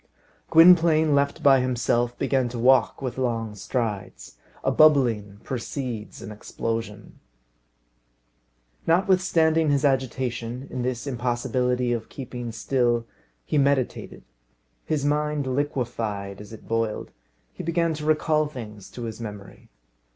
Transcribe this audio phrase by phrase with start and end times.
[0.49, 4.35] Gwynplaine, left by himself, began to walk with long strides.
[4.63, 7.19] A bubbling precedes an explosion.
[8.87, 13.05] Notwithstanding his agitation, in this impossibility of keeping still,
[13.45, 14.23] he meditated.
[14.85, 17.11] His mind liquefied as it boiled.
[17.53, 19.69] He began to recall things to his memory.